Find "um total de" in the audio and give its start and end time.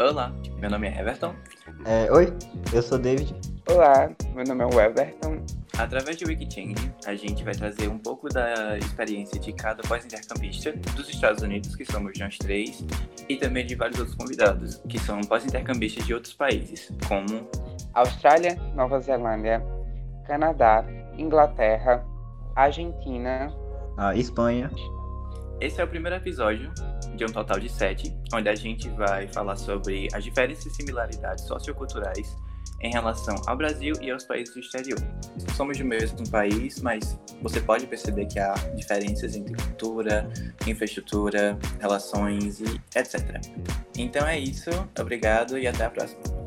27.24-27.68